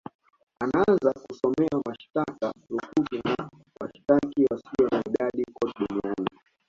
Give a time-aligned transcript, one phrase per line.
[0.59, 3.49] anaanza kusomewa mashitaka lukuki na
[3.81, 6.29] washitaki wasio na idadi kote Duniani